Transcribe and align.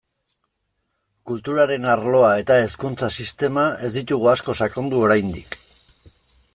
Kulturaren 1.31 1.85
arloa 1.95 2.31
eta 2.45 2.57
hezkuntza 2.63 3.11
sistema 3.21 3.67
ez 3.89 3.93
ditugu 3.99 4.33
asko 4.35 4.59
sakondu 4.63 5.07
oraindik. 5.09 5.61